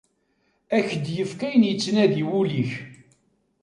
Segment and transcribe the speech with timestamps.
[0.75, 2.71] Ad ak-d-ifk ayen yettnadi wul-ik.